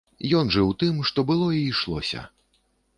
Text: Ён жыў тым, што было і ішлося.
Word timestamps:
Ён 0.39 0.49
жыў 0.55 0.71
тым, 0.85 0.97
што 1.11 1.27
было 1.29 1.53
і 1.61 1.63
ішлося. 1.71 2.29